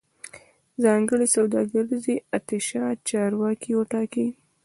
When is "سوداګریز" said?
1.35-2.05